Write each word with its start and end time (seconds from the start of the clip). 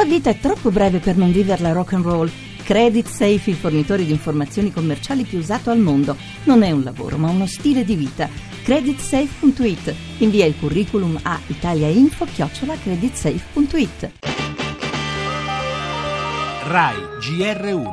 La 0.00 0.06
vita 0.06 0.30
è 0.30 0.38
troppo 0.38 0.70
breve 0.70 0.98
per 0.98 1.18
non 1.18 1.30
viverla 1.30 1.72
rock 1.72 1.92
and 1.92 2.04
roll. 2.04 2.30
Credit 2.64 3.06
Safe, 3.06 3.50
il 3.50 3.56
fornitore 3.56 4.06
di 4.06 4.12
informazioni 4.12 4.72
commerciali 4.72 5.24
più 5.24 5.36
usato 5.36 5.68
al 5.68 5.78
mondo. 5.78 6.16
Non 6.44 6.62
è 6.62 6.70
un 6.70 6.82
lavoro, 6.82 7.18
ma 7.18 7.28
uno 7.28 7.44
stile 7.44 7.84
di 7.84 7.96
vita. 7.96 8.26
Creditsafe.it. 8.62 9.94
Invia 10.20 10.46
il 10.46 10.54
curriculum 10.58 11.18
a 11.20 11.38
italiainfo-creditsafe.it. 11.48 14.10
RAI 16.64 16.96
GR1 17.20 17.92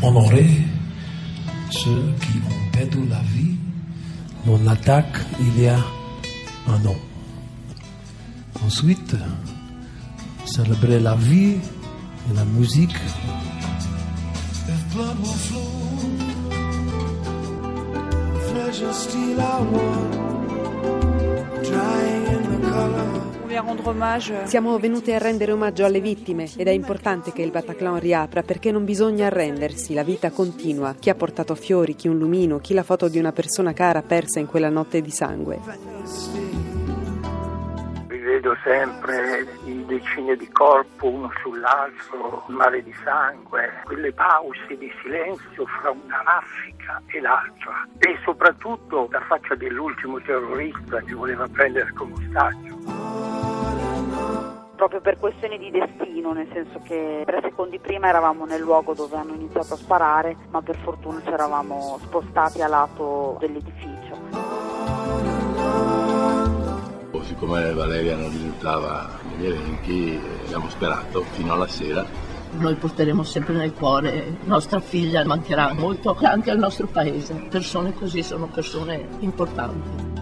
Honorer 0.00 0.64
ceux 1.68 2.14
qui 2.20 2.40
ont 2.48 2.70
perdu 2.72 3.06
la 3.06 3.20
vie 3.34 3.58
dans 4.46 4.56
l'attaque 4.64 5.26
il 5.40 5.60
y 5.60 5.68
a 5.68 5.76
un 6.68 6.86
an. 6.86 6.96
Ensuite, 8.64 9.16
célébrer 10.46 10.98
la 10.98 11.14
vie 11.14 11.60
et 12.30 12.34
la 12.34 12.44
musique. 12.44 12.96
If 14.66 14.94
blood 14.94 15.18
will 15.18 15.36
flow, 15.46 15.60
flesh 18.48 18.82
steel 18.92 19.38
are 19.38 19.62
one, 19.62 20.08
drying 21.62 22.26
in 22.26 22.42
the 22.48 22.70
color. 22.70 23.22
Siamo 24.46 24.78
venute 24.78 25.14
a 25.14 25.18
rendere 25.18 25.52
omaggio 25.52 25.84
alle 25.84 26.00
vittime 26.00 26.48
ed 26.56 26.66
è 26.66 26.70
importante 26.70 27.32
che 27.32 27.42
il 27.42 27.52
Bataclan 27.52 28.00
riapra 28.00 28.42
perché 28.42 28.72
non 28.72 28.84
bisogna 28.84 29.26
arrendersi, 29.26 29.94
la 29.94 30.02
vita 30.02 30.30
continua. 30.30 30.94
Chi 30.98 31.10
ha 31.10 31.14
portato 31.14 31.54
fiori, 31.54 31.94
chi 31.94 32.08
un 32.08 32.18
lumino, 32.18 32.58
chi 32.58 32.74
la 32.74 32.82
foto 32.82 33.08
di 33.08 33.18
una 33.18 33.30
persona 33.30 33.72
cara 33.72 34.02
persa 34.02 34.40
in 34.40 34.46
quella 34.46 34.70
notte 34.70 35.00
di 35.00 35.10
sangue. 35.10 35.60
Rivedo 38.24 38.56
sempre 38.64 39.46
i 39.66 39.84
decine 39.84 40.34
di 40.34 40.48
corpo 40.48 41.10
uno 41.10 41.30
sull'altro, 41.42 42.44
un 42.48 42.54
mare 42.54 42.82
di 42.82 42.94
sangue, 43.04 43.82
quelle 43.84 44.14
pause 44.14 44.78
di 44.78 44.90
silenzio 45.02 45.66
fra 45.66 45.90
una 45.90 46.22
raffica 46.24 47.02
e 47.08 47.20
l'altra 47.20 47.86
e 47.98 48.18
soprattutto 48.24 49.08
la 49.10 49.20
faccia 49.20 49.54
dell'ultimo 49.56 50.18
terrorista 50.22 51.02
che 51.02 51.12
voleva 51.12 51.46
prendere 51.48 51.92
come 51.92 52.14
ostaggio 52.14 53.02
proprio 54.74 55.00
per 55.02 55.18
questioni 55.18 55.58
di 55.58 55.70
destino, 55.70 56.32
nel 56.32 56.48
senso 56.52 56.80
che 56.82 57.22
tre 57.26 57.40
secondi 57.42 57.78
prima 57.78 58.08
eravamo 58.08 58.44
nel 58.46 58.60
luogo 58.60 58.94
dove 58.94 59.16
hanno 59.16 59.34
iniziato 59.34 59.74
a 59.74 59.76
sparare, 59.76 60.36
ma 60.50 60.62
per 60.62 60.76
fortuna 60.78 61.20
ci 61.22 61.30
eravamo 61.30 61.98
spostati 62.02 62.60
a 62.60 62.68
lato 62.68 63.36
dell'edificio. 63.38 63.93
Siccome 67.44 67.74
Valeria 67.74 68.16
non 68.16 68.30
risultava 68.30 69.18
negli 69.28 69.44
elenchi, 69.44 70.18
abbiamo 70.46 70.70
sperato 70.70 71.22
fino 71.32 71.52
alla 71.52 71.68
sera 71.68 72.32
noi 72.56 72.74
porteremo 72.76 73.24
sempre 73.24 73.52
nel 73.52 73.72
cuore 73.72 74.36
nostra 74.44 74.78
figlia, 74.78 75.24
mancherà 75.24 75.74
molto 75.74 76.16
anche 76.22 76.52
al 76.52 76.58
nostro 76.58 76.86
paese. 76.86 77.34
Persone 77.50 77.92
così 77.92 78.22
sono 78.22 78.46
persone 78.46 79.08
importanti. 79.18 80.12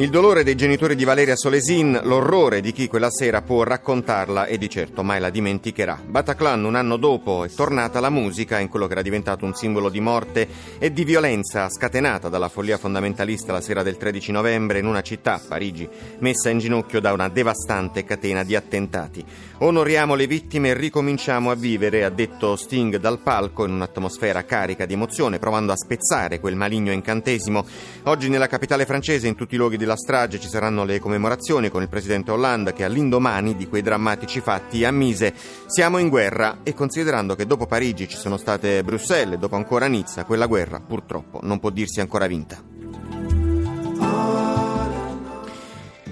Il 0.00 0.10
dolore 0.10 0.44
dei 0.44 0.54
genitori 0.54 0.94
di 0.94 1.02
Valeria 1.02 1.34
Solesin, 1.34 2.02
l'orrore 2.04 2.60
di 2.60 2.70
chi 2.70 2.86
quella 2.86 3.10
sera 3.10 3.42
può 3.42 3.64
raccontarla 3.64 4.46
e 4.46 4.56
di 4.56 4.70
certo 4.70 5.02
mai 5.02 5.18
la 5.18 5.28
dimenticherà. 5.28 6.00
Bataclan 6.06 6.62
un 6.62 6.76
anno 6.76 6.96
dopo 6.96 7.42
è 7.42 7.50
tornata 7.50 7.98
la 7.98 8.08
musica 8.08 8.60
in 8.60 8.68
quello 8.68 8.86
che 8.86 8.92
era 8.92 9.02
diventato 9.02 9.44
un 9.44 9.54
simbolo 9.54 9.88
di 9.88 9.98
morte 9.98 10.46
e 10.78 10.92
di 10.92 11.02
violenza 11.02 11.68
scatenata 11.68 12.28
dalla 12.28 12.48
follia 12.48 12.78
fondamentalista 12.78 13.50
la 13.50 13.60
sera 13.60 13.82
del 13.82 13.96
13 13.96 14.30
novembre 14.30 14.78
in 14.78 14.86
una 14.86 15.00
città, 15.00 15.40
Parigi, 15.44 15.88
messa 16.20 16.48
in 16.48 16.60
ginocchio 16.60 17.00
da 17.00 17.12
una 17.12 17.28
devastante 17.28 18.04
catena 18.04 18.44
di 18.44 18.54
attentati. 18.54 19.24
Onoriamo 19.58 20.14
le 20.14 20.28
vittime 20.28 20.68
e 20.68 20.74
ricominciamo 20.74 21.50
a 21.50 21.56
vivere, 21.56 22.04
ha 22.04 22.10
detto 22.10 22.54
Sting 22.54 22.98
dal 22.98 23.18
palco 23.18 23.64
in 23.64 23.72
un'atmosfera 23.72 24.44
carica 24.44 24.86
di 24.86 24.92
emozione, 24.92 25.40
provando 25.40 25.72
a 25.72 25.76
spezzare 25.76 26.38
quel 26.38 26.54
maligno 26.54 26.92
incantesimo. 26.92 27.66
Oggi 28.04 28.28
nella 28.28 28.46
capitale 28.46 28.86
francese, 28.86 29.26
in 29.26 29.34
tutti 29.34 29.56
i 29.56 29.58
luoghi 29.58 29.76
della 29.76 29.87
strage, 29.96 30.40
ci 30.40 30.48
saranno 30.48 30.84
le 30.84 30.98
commemorazioni 30.98 31.68
con 31.68 31.82
il 31.82 31.88
presidente 31.88 32.30
Hollande 32.30 32.72
che 32.72 32.84
all'indomani 32.84 33.56
di 33.56 33.66
quei 33.66 33.82
drammatici 33.82 34.40
fatti 34.40 34.84
ammise 34.84 35.34
siamo 35.66 35.98
in 35.98 36.08
guerra 36.08 36.58
e 36.62 36.74
considerando 36.74 37.34
che 37.34 37.46
dopo 37.46 37.66
Parigi 37.66 38.08
ci 38.08 38.16
sono 38.16 38.36
state 38.36 38.82
Bruxelles 38.82 39.34
e 39.34 39.38
dopo 39.38 39.56
ancora 39.56 39.86
Nizza, 39.86 40.24
quella 40.24 40.46
guerra 40.46 40.80
purtroppo 40.80 41.40
non 41.42 41.58
può 41.58 41.70
dirsi 41.70 42.00
ancora 42.00 42.26
vinta. 42.26 42.62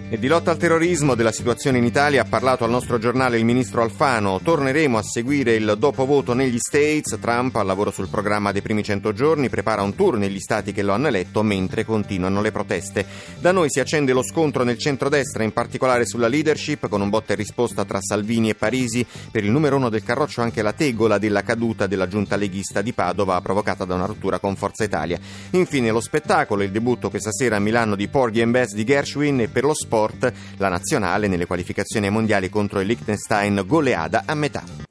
E 0.09 0.21
di 0.21 0.29
lotta 0.29 0.53
al 0.53 0.57
terrorismo, 0.57 1.17
della 1.17 1.33
situazione 1.33 1.79
in 1.79 1.85
Italia, 1.85 2.23
ha 2.23 2.27
parlato 2.27 2.63
al 2.63 2.71
nostro 2.71 2.97
giornale 2.97 3.39
il 3.39 3.45
ministro 3.45 3.83
Alfano. 3.83 4.39
Torneremo 4.41 4.99
a 4.99 5.03
seguire 5.03 5.57
il 5.57 5.75
dopovoto 5.77 6.33
negli 6.33 6.59
States. 6.59 7.19
Trump, 7.21 7.57
al 7.57 7.67
lavoro 7.67 7.91
sul 7.91 8.07
programma 8.07 8.53
dei 8.53 8.63
primi 8.63 8.85
100 8.85 9.13
giorni, 9.13 9.49
prepara 9.49 9.83
un 9.83 9.97
tour 9.97 10.17
negli 10.17 10.39
stati 10.39 10.71
che 10.71 10.85
lo 10.85 10.93
hanno 10.93 11.09
eletto 11.09 11.43
mentre 11.43 11.85
continuano 11.85 12.41
le 12.41 12.53
proteste. 12.53 13.05
Da 13.41 13.51
noi 13.51 13.69
si 13.69 13.81
accende 13.81 14.13
lo 14.13 14.23
scontro 14.23 14.63
nel 14.63 14.79
centrodestra, 14.79 15.43
in 15.43 15.53
particolare 15.53 16.07
sulla 16.07 16.29
leadership, 16.29 16.89
con 16.89 17.01
un 17.01 17.11
botta 17.11 17.33
e 17.33 17.37
risposta 17.37 17.85
tra 17.85 17.99
Salvini 18.01 18.51
e 18.51 18.55
Parisi. 18.55 19.05
Per 19.33 19.43
il 19.43 19.51
numero 19.51 19.75
uno 19.75 19.89
del 19.89 20.05
carroccio 20.05 20.41
anche 20.41 20.63
la 20.63 20.73
tegola 20.73 21.19
della 21.19 21.43
caduta 21.43 21.89
della 21.89 22.07
giunta 22.07 22.37
leghista 22.37 22.81
di 22.81 22.93
Padova, 22.93 23.41
provocata 23.41 23.85
da 23.85 23.97
una 23.97 24.07
rottura 24.07 24.39
con 24.39 24.55
Forza 24.55 24.85
Italia. 24.85 25.19
Infine 25.51 25.91
lo 25.91 26.01
spettacolo, 26.01 26.63
il 26.63 26.71
debutto 26.71 27.11
questa 27.11 27.33
sera 27.33 27.57
a 27.57 27.59
Milano 27.61 27.97
di 27.97 28.07
Porgy 28.07 28.43
and 28.43 28.53
Bess 28.53 28.73
di 28.73 28.85
Gershwin 28.85 29.41
e 29.41 29.49
per 29.49 29.65
lo 29.65 29.75
sport 29.75 29.95
sport, 29.97 30.33
la 30.59 30.69
nazionale 30.69 31.27
nelle 31.27 31.47
qualificazioni 31.47 32.11
mondiali 32.11 32.51
contro 32.51 32.81
il 32.81 32.87
Liechtenstein 32.87 33.63
goleada 33.67 34.25
a 34.27 34.35
metà. 34.35 34.86